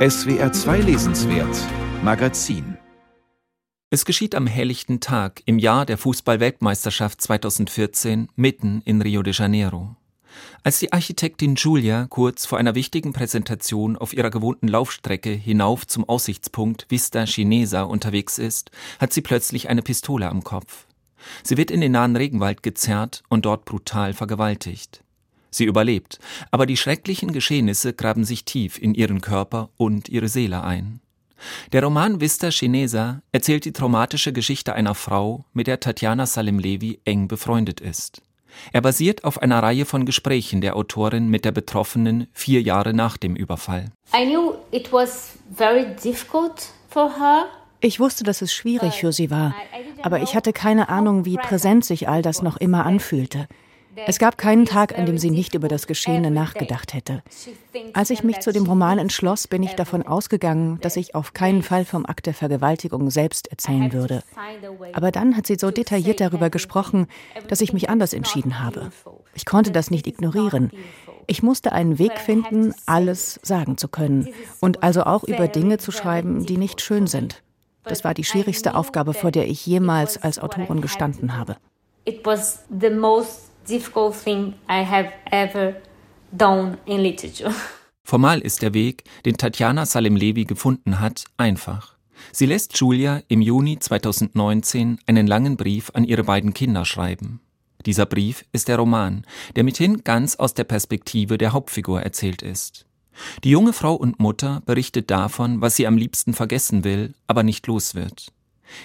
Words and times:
SWR 0.00 0.50
2 0.50 0.78
Lesenswert 0.78 1.54
Magazin 2.02 2.78
Es 3.90 4.06
geschieht 4.06 4.34
am 4.34 4.46
helllichten 4.46 5.00
Tag 5.00 5.42
im 5.44 5.58
Jahr 5.58 5.84
der 5.84 5.98
Fußball-Weltmeisterschaft 5.98 7.20
2014 7.20 8.30
mitten 8.34 8.80
in 8.86 9.02
Rio 9.02 9.22
de 9.22 9.34
Janeiro. 9.34 9.96
Als 10.62 10.78
die 10.78 10.94
Architektin 10.94 11.56
Julia 11.56 12.06
kurz 12.08 12.46
vor 12.46 12.56
einer 12.56 12.74
wichtigen 12.74 13.12
Präsentation 13.12 13.98
auf 13.98 14.14
ihrer 14.14 14.30
gewohnten 14.30 14.68
Laufstrecke 14.68 15.32
hinauf 15.32 15.86
zum 15.86 16.08
Aussichtspunkt 16.08 16.86
Vista 16.88 17.26
Chinesa 17.26 17.82
unterwegs 17.82 18.38
ist, 18.38 18.70
hat 19.00 19.12
sie 19.12 19.20
plötzlich 19.20 19.68
eine 19.68 19.82
Pistole 19.82 20.30
am 20.30 20.42
Kopf. 20.42 20.86
Sie 21.42 21.58
wird 21.58 21.70
in 21.70 21.82
den 21.82 21.92
nahen 21.92 22.16
Regenwald 22.16 22.62
gezerrt 22.62 23.22
und 23.28 23.44
dort 23.44 23.66
brutal 23.66 24.14
vergewaltigt. 24.14 25.04
Sie 25.50 25.64
überlebt, 25.64 26.18
aber 26.50 26.66
die 26.66 26.76
schrecklichen 26.76 27.32
Geschehnisse 27.32 27.92
graben 27.92 28.24
sich 28.24 28.44
tief 28.44 28.78
in 28.78 28.94
ihren 28.94 29.20
Körper 29.20 29.70
und 29.76 30.08
ihre 30.08 30.28
Seele 30.28 30.62
ein. 30.62 31.00
Der 31.72 31.82
Roman 31.82 32.20
Vista 32.20 32.50
Chinesa 32.50 33.22
erzählt 33.32 33.64
die 33.64 33.72
traumatische 33.72 34.32
Geschichte 34.32 34.74
einer 34.74 34.94
Frau, 34.94 35.44
mit 35.52 35.66
der 35.66 35.80
Tatjana 35.80 36.26
Salim 36.26 36.58
Levi 36.58 37.00
eng 37.04 37.28
befreundet 37.28 37.80
ist. 37.80 38.22
Er 38.72 38.80
basiert 38.80 39.24
auf 39.24 39.40
einer 39.40 39.62
Reihe 39.62 39.84
von 39.84 40.04
Gesprächen 40.04 40.60
der 40.60 40.76
Autorin 40.76 41.28
mit 41.28 41.44
der 41.44 41.52
Betroffenen 41.52 42.26
vier 42.32 42.60
Jahre 42.62 42.92
nach 42.92 43.16
dem 43.16 43.36
Überfall. 43.36 43.86
Ich 47.82 48.00
wusste, 48.00 48.24
dass 48.24 48.42
es 48.42 48.52
schwierig 48.52 48.94
für 49.00 49.12
sie 49.12 49.30
war, 49.30 49.54
aber 50.02 50.20
ich 50.20 50.34
hatte 50.34 50.52
keine 50.52 50.88
Ahnung, 50.88 51.24
wie 51.24 51.36
präsent 51.36 51.84
sich 51.84 52.08
all 52.08 52.22
das 52.22 52.42
noch 52.42 52.56
immer 52.56 52.84
anfühlte. 52.84 53.46
Es 54.06 54.18
gab 54.18 54.38
keinen 54.38 54.64
Tag, 54.64 54.98
an 54.98 55.06
dem 55.06 55.18
sie 55.18 55.30
nicht 55.30 55.54
über 55.54 55.68
das 55.68 55.86
Geschehene 55.86 56.30
nachgedacht 56.30 56.94
hätte. 56.94 57.22
Als 57.92 58.10
ich 58.10 58.22
mich 58.22 58.40
zu 58.40 58.52
dem 58.52 58.66
Roman 58.66 58.98
entschloss, 58.98 59.46
bin 59.46 59.62
ich 59.62 59.74
davon 59.74 60.02
ausgegangen, 60.02 60.78
dass 60.80 60.96
ich 60.96 61.14
auf 61.14 61.32
keinen 61.32 61.62
Fall 61.62 61.84
vom 61.84 62.06
Akt 62.06 62.26
der 62.26 62.34
Vergewaltigung 62.34 63.10
selbst 63.10 63.48
erzählen 63.48 63.92
würde. 63.92 64.22
Aber 64.92 65.10
dann 65.10 65.36
hat 65.36 65.46
sie 65.46 65.56
so 65.56 65.70
detailliert 65.70 66.20
darüber 66.20 66.50
gesprochen, 66.50 67.06
dass 67.48 67.60
ich 67.60 67.72
mich 67.72 67.90
anders 67.90 68.12
entschieden 68.12 68.60
habe. 68.60 68.90
Ich 69.34 69.44
konnte 69.44 69.70
das 69.70 69.90
nicht 69.90 70.06
ignorieren. 70.06 70.70
Ich 71.26 71.42
musste 71.42 71.72
einen 71.72 71.98
Weg 71.98 72.18
finden, 72.18 72.74
alles 72.86 73.38
sagen 73.42 73.76
zu 73.76 73.88
können 73.88 74.28
und 74.60 74.82
also 74.82 75.04
auch 75.04 75.24
über 75.24 75.46
Dinge 75.46 75.78
zu 75.78 75.92
schreiben, 75.92 76.44
die 76.46 76.56
nicht 76.56 76.80
schön 76.80 77.06
sind. 77.06 77.42
Das 77.84 78.04
war 78.04 78.14
die 78.14 78.24
schwierigste 78.24 78.74
Aufgabe, 78.74 79.14
vor 79.14 79.30
der 79.30 79.48
ich 79.48 79.64
jemals 79.64 80.20
als 80.20 80.38
Autorin 80.38 80.80
gestanden 80.80 81.36
habe. 81.36 81.56
It 82.04 82.24
was 82.24 82.64
the 82.80 82.90
most 82.90 83.49
difficult 83.70 84.14
thing 84.14 84.54
I 84.68 84.84
have 84.84 85.12
ever 85.30 85.76
done 86.32 86.78
in 86.86 87.00
literature. 87.00 87.54
Formal 88.04 88.40
ist 88.40 88.62
der 88.62 88.74
Weg, 88.74 89.04
den 89.24 89.36
Tatjana 89.36 89.86
Salem 89.86 90.16
Levi 90.16 90.44
gefunden 90.44 91.00
hat, 91.00 91.24
einfach. 91.36 91.96
Sie 92.32 92.46
lässt 92.46 92.76
Julia 92.76 93.22
im 93.28 93.40
Juni 93.40 93.78
2019 93.78 94.98
einen 95.06 95.26
langen 95.26 95.56
Brief 95.56 95.90
an 95.94 96.04
ihre 96.04 96.24
beiden 96.24 96.52
Kinder 96.52 96.84
schreiben. 96.84 97.40
Dieser 97.86 98.06
Brief 98.06 98.44
ist 98.52 98.68
der 98.68 98.76
Roman, 98.76 99.24
der 99.56 99.64
mithin 99.64 100.04
ganz 100.04 100.36
aus 100.36 100.52
der 100.54 100.64
Perspektive 100.64 101.38
der 101.38 101.52
Hauptfigur 101.52 102.02
erzählt 102.02 102.42
ist. 102.42 102.84
Die 103.44 103.50
junge 103.50 103.72
Frau 103.72 103.94
und 103.94 104.20
Mutter 104.20 104.62
berichtet 104.66 105.10
davon, 105.10 105.60
was 105.60 105.76
sie 105.76 105.86
am 105.86 105.96
liebsten 105.96 106.34
vergessen 106.34 106.84
will, 106.84 107.14
aber 107.26 107.42
nicht 107.42 107.66
los 107.66 107.94
wird. 107.94 108.32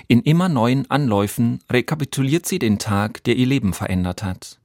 In 0.07 0.21
immer 0.21 0.49
neuen 0.49 0.89
Anläufen 0.89 1.59
rekapituliert 1.69 2.45
sie 2.45 2.59
den 2.59 2.79
Tag, 2.79 3.23
der 3.23 3.35
ihr 3.35 3.45
Leben 3.45 3.73
verändert 3.73 4.23
hat. 4.23 4.59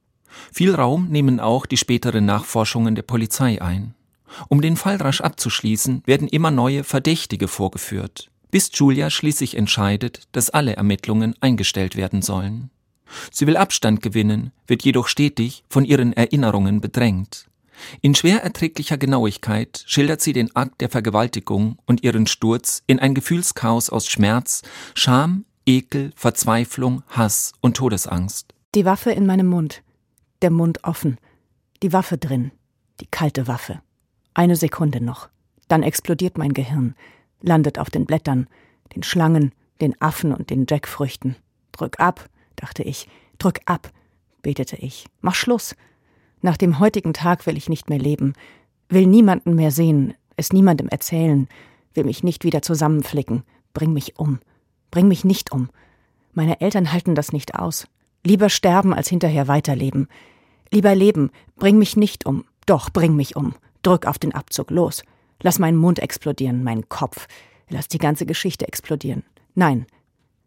Viel 0.51 0.75
Raum 0.75 1.09
nehmen 1.09 1.39
auch 1.39 1.65
die 1.65 1.77
späteren 1.77 2.25
Nachforschungen 2.25 2.95
der 2.95 3.03
Polizei 3.03 3.61
ein. 3.61 3.93
Um 4.47 4.61
den 4.61 4.77
Fall 4.77 4.97
rasch 4.97 5.21
abzuschließen, 5.21 6.03
werden 6.05 6.27
immer 6.27 6.51
neue 6.51 6.83
Verdächtige 6.83 7.47
vorgeführt, 7.47 8.29
bis 8.49 8.69
Julia 8.73 9.09
schließlich 9.09 9.57
entscheidet, 9.57 10.27
dass 10.31 10.49
alle 10.49 10.75
Ermittlungen 10.75 11.35
eingestellt 11.41 11.95
werden 11.95 12.21
sollen. 12.21 12.69
Sie 13.29 13.45
will 13.45 13.57
Abstand 13.57 14.01
gewinnen, 14.01 14.51
wird 14.67 14.83
jedoch 14.83 15.07
stetig 15.07 15.63
von 15.69 15.83
ihren 15.83 16.13
Erinnerungen 16.13 16.79
bedrängt. 16.79 17.47
In 18.01 18.15
schwer 18.15 18.43
erträglicher 18.43 18.97
Genauigkeit 18.97 19.83
schildert 19.87 20.21
sie 20.21 20.33
den 20.33 20.55
Akt 20.55 20.81
der 20.81 20.89
Vergewaltigung 20.89 21.77
und 21.85 22.03
ihren 22.03 22.27
Sturz 22.27 22.83
in 22.87 22.99
ein 22.99 23.15
Gefühlschaos 23.15 23.89
aus 23.89 24.07
Schmerz, 24.07 24.61
Scham, 24.93 25.45
Ekel, 25.65 26.11
Verzweiflung, 26.15 27.03
Hass 27.07 27.53
und 27.59 27.77
Todesangst. 27.77 28.53
Die 28.75 28.85
Waffe 28.85 29.11
in 29.11 29.25
meinem 29.25 29.47
Mund 29.47 29.81
der 30.41 30.51
Mund 30.51 30.83
offen, 30.83 31.17
die 31.83 31.93
Waffe 31.93 32.17
drin, 32.17 32.51
die 32.99 33.07
kalte 33.07 33.47
Waffe. 33.47 33.81
Eine 34.33 34.55
Sekunde 34.55 35.01
noch, 35.01 35.29
dann 35.67 35.83
explodiert 35.83 36.37
mein 36.37 36.53
Gehirn, 36.53 36.95
landet 37.41 37.79
auf 37.79 37.89
den 37.89 38.05
Blättern, 38.05 38.47
den 38.95 39.03
Schlangen, 39.03 39.51
den 39.81 39.99
Affen 40.01 40.33
und 40.33 40.49
den 40.49 40.65
Jackfrüchten. 40.69 41.35
Drück 41.71 41.99
ab, 41.99 42.29
dachte 42.55 42.83
ich, 42.83 43.07
drück 43.37 43.59
ab, 43.65 43.91
betete 44.41 44.75
ich. 44.77 45.05
Mach 45.21 45.35
Schluss. 45.35 45.75
Nach 46.41 46.57
dem 46.57 46.79
heutigen 46.79 47.13
Tag 47.13 47.45
will 47.45 47.57
ich 47.57 47.69
nicht 47.69 47.89
mehr 47.89 47.99
leben, 47.99 48.33
will 48.89 49.05
niemanden 49.07 49.55
mehr 49.55 49.71
sehen, 49.71 50.13
es 50.35 50.53
niemandem 50.53 50.87
erzählen, 50.87 51.47
will 51.93 52.03
mich 52.03 52.23
nicht 52.23 52.43
wieder 52.43 52.61
zusammenflicken. 52.61 53.43
Bring 53.73 53.93
mich 53.93 54.17
um. 54.17 54.39
Bring 54.89 55.07
mich 55.07 55.23
nicht 55.23 55.51
um. 55.51 55.69
Meine 56.33 56.61
Eltern 56.61 56.91
halten 56.91 57.15
das 57.15 57.31
nicht 57.31 57.55
aus. 57.55 57.87
Lieber 58.23 58.49
sterben 58.49 58.93
als 58.93 59.07
hinterher 59.07 59.47
weiterleben. 59.47 60.07
Lieber 60.71 60.95
leben, 60.95 61.31
bring 61.57 61.77
mich 61.77 61.97
nicht 61.97 62.25
um. 62.25 62.45
Doch, 62.65 62.89
bring 62.89 63.15
mich 63.15 63.35
um. 63.35 63.55
Drück 63.81 64.05
auf 64.05 64.19
den 64.19 64.33
Abzug, 64.33 64.69
los. 64.71 65.03
Lass 65.41 65.59
meinen 65.59 65.77
Mund 65.77 65.99
explodieren, 65.99 66.63
meinen 66.63 66.87
Kopf. 66.87 67.27
Lass 67.69 67.87
die 67.87 67.97
ganze 67.97 68.25
Geschichte 68.25 68.67
explodieren. 68.67 69.23
Nein, 69.55 69.87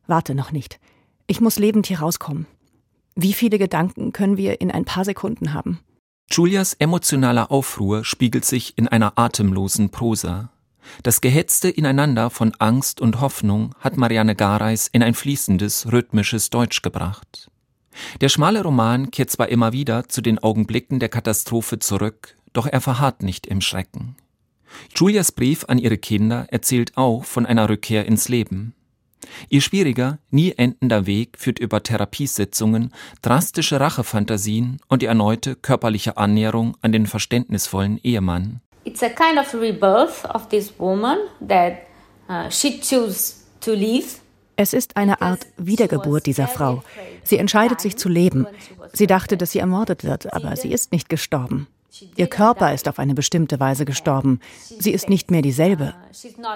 warte 0.07 0.35
noch 0.35 0.53
nicht. 0.53 0.79
Ich 1.27 1.41
muss 1.41 1.59
lebend 1.59 1.87
hier 1.87 2.01
rauskommen. 2.01 2.47
Wie 3.17 3.33
viele 3.33 3.59
Gedanken 3.59 4.13
können 4.13 4.37
wir 4.37 4.61
in 4.61 4.71
ein 4.71 4.85
paar 4.85 5.05
Sekunden 5.05 5.53
haben? 5.53 5.81
Julias 6.31 6.75
emotionaler 6.75 7.51
Aufruhr 7.51 8.05
spiegelt 8.05 8.45
sich 8.45 8.77
in 8.79 8.89
einer 8.89 9.19
atemlosen 9.19 9.91
Prosa. 9.91 10.51
Das 11.03 11.21
gehetzte 11.21 11.69
Ineinander 11.71 12.31
von 12.31 12.55
Angst 12.59 13.01
und 13.01 13.21
Hoffnung 13.21 13.75
hat 13.81 13.97
Marianne 13.97 14.35
Gareis 14.35 14.89
in 14.89 15.03
ein 15.03 15.15
fließendes, 15.15 15.93
rhythmisches 15.93 16.51
Deutsch 16.51 16.83
gebracht. 16.83 17.51
Der 18.21 18.29
schmale 18.29 18.63
Roman 18.63 19.11
kehrt 19.11 19.31
zwar 19.31 19.49
immer 19.49 19.73
wieder 19.73 20.09
zu 20.09 20.21
den 20.21 20.39
Augenblicken 20.39 21.01
der 21.01 21.09
Katastrophe 21.09 21.79
zurück, 21.79 22.37
doch 22.53 22.67
er 22.67 22.81
verharrt 22.81 23.23
nicht 23.23 23.47
im 23.47 23.61
Schrecken. 23.61 24.17
Julias 24.95 25.33
Brief 25.33 25.65
an 25.69 25.79
ihre 25.79 25.99
Kinder 25.99 26.47
erzählt 26.51 26.97
auch 26.97 27.25
von 27.25 27.47
einer 27.47 27.69
Rückkehr 27.69 28.07
ins 28.07 28.29
Leben. 28.29 28.75
Ihr 29.49 29.61
schwieriger, 29.61 30.19
nie 30.31 30.53
endender 30.53 31.07
Weg 31.07 31.39
führt 31.39 31.59
über 31.59 31.83
Therapiesitzungen, 31.83 32.93
drastische 33.23 33.81
Rachefantasien 33.81 34.79
und 34.89 35.03
die 35.03 35.07
erneute 35.07 35.57
körperliche 35.57 36.17
Annäherung 36.17 36.77
an 36.83 36.93
den 36.93 37.07
verständnisvollen 37.07 37.99
Ehemann. 38.03 38.61
It's 38.85 39.03
a 39.03 39.09
kind 39.09 39.39
of 39.39 39.55
rebirth 39.55 40.25
of 40.35 40.49
this 40.49 40.73
woman 40.79 41.17
that 41.47 41.79
uh, 42.29 42.51
she 42.51 42.81
chose 42.81 43.37
to 43.61 43.73
leave 43.73 44.19
es 44.57 44.73
ist 44.73 44.97
eine 44.97 45.21
Art 45.21 45.47
Wiedergeburt 45.57 46.27
dieser 46.27 46.49
Frau. 46.49 46.83
Sie 47.23 47.39
entscheidet 47.39 47.81
sich 47.81 47.97
zu 47.97 48.09
leben. 48.09 48.47
Sie 48.93 49.07
dachte, 49.07 49.37
dass 49.37 49.53
sie 49.53 49.59
ermordet 49.59 50.05
wird, 50.05 50.33
aber 50.33 50.57
sie 50.57 50.73
ist 50.73 50.93
nicht 50.93 51.09
gestorben. 51.09 51.67
Ihr 52.17 52.27
Körper 52.27 52.75
ist 52.75 52.89
auf 52.89 52.99
eine 52.99 53.15
bestimmte 53.15 53.61
Weise 53.61 53.85
gestorben. 53.85 54.41
Sie 54.79 54.91
ist 54.93 55.09
nicht 55.09 55.31
mehr 55.31 55.43
dieselbe. 55.43 55.95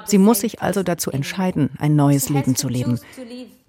Sie 0.04 0.18
muss 0.18 0.40
sich 0.40 0.62
also 0.62 0.82
dazu 0.82 1.10
entscheiden, 1.10 1.70
ein 1.78 1.94
neues 1.94 2.28
Leben 2.28 2.56
zu 2.56 2.68
leben. 2.68 3.00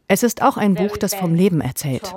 Es 0.08 0.24
ist 0.24 0.42
auch 0.42 0.58
ein 0.58 0.74
Buch, 0.74 0.98
das 0.98 1.14
vom 1.14 1.36
Leben 1.36 1.62
erzählt. 1.62 2.12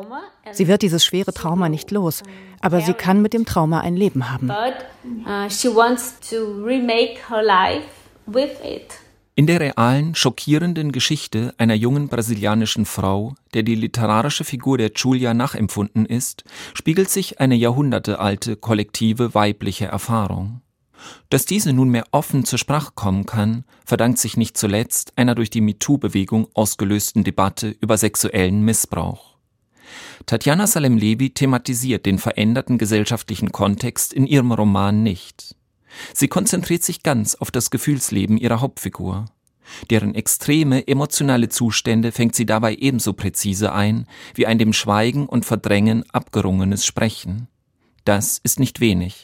Sie 0.53 0.67
wird 0.69 0.81
dieses 0.81 1.05
schwere 1.05 1.34
Trauma 1.34 1.69
nicht 1.69 1.91
los, 1.91 2.23
aber 2.61 2.81
sie 2.81 2.94
kann 2.94 3.21
mit 3.21 3.34
dem 3.34 3.44
Trauma 3.44 3.81
ein 3.81 3.97
Leben 3.97 4.33
haben. 4.33 4.50
In 9.34 9.46
der 9.46 9.61
realen, 9.61 10.14
schockierenden 10.14 10.93
Geschichte 10.93 11.55
einer 11.56 11.75
jungen 11.75 12.08
brasilianischen 12.08 12.84
Frau, 12.84 13.34
der 13.55 13.62
die 13.62 13.75
literarische 13.75 14.44
Figur 14.44 14.76
der 14.76 14.93
Julia 14.94 15.32
nachempfunden 15.32 16.05
ist, 16.05 16.44
spiegelt 16.75 17.08
sich 17.08 17.40
eine 17.40 17.55
jahrhundertealte 17.55 18.56
kollektive 18.56 19.34
weibliche 19.34 19.87
Erfahrung. 19.87 20.61
Dass 21.31 21.46
diese 21.46 21.73
nunmehr 21.73 22.05
offen 22.11 22.44
zur 22.44 22.58
Sprache 22.58 22.93
kommen 22.94 23.25
kann, 23.25 23.64
verdankt 23.87 24.19
sich 24.19 24.37
nicht 24.37 24.58
zuletzt 24.58 25.14
einer 25.17 25.35
durch 25.35 25.49
die 25.49 25.62
MeToo-Bewegung 25.62 26.49
ausgelösten 26.52 27.25
Debatte 27.25 27.75
über 27.81 27.96
sexuellen 27.96 28.62
Missbrauch. 28.62 29.38
Tatjana 30.26 30.67
Salem-Levi 30.67 31.31
thematisiert 31.31 32.05
den 32.05 32.19
veränderten 32.19 32.76
gesellschaftlichen 32.76 33.50
Kontext 33.50 34.12
in 34.12 34.26
ihrem 34.26 34.52
Roman 34.52 35.02
nicht. 35.02 35.56
Sie 36.15 36.29
konzentriert 36.29 36.83
sich 36.83 37.03
ganz 37.03 37.35
auf 37.35 37.50
das 37.50 37.71
Gefühlsleben 37.71 38.37
ihrer 38.37 38.61
Hauptfigur. 38.61 39.27
Deren 39.91 40.15
extreme 40.15 40.87
emotionale 40.87 41.49
Zustände 41.49 42.12
fängt 42.12 42.35
sie 42.35 42.47
dabei 42.47 42.75
ebenso 42.75 43.12
präzise 43.12 43.73
ein 43.73 44.06
wie 44.35 44.47
ein 44.47 44.59
dem 44.59 44.73
Schweigen 44.73 45.27
und 45.27 45.47
Verdrängen 45.47 46.05
abgerungenes 46.11 46.85
Sprechen. 46.85 47.49
Das 48.05 48.41
ist 48.43 48.59
nicht 48.59 48.81
wenig. 48.81 49.21